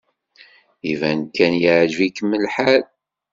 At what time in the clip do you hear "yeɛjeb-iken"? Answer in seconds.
1.61-2.31